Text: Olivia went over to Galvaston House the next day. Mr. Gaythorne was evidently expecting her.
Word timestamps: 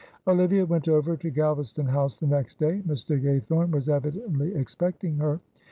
Olivia 0.25 0.65
went 0.65 0.87
over 0.89 1.15
to 1.15 1.29
Galvaston 1.29 1.85
House 1.87 2.17
the 2.17 2.25
next 2.25 2.57
day. 2.57 2.81
Mr. 2.87 3.21
Gaythorne 3.21 3.69
was 3.69 3.87
evidently 3.87 4.51
expecting 4.55 5.17
her. 5.17 5.39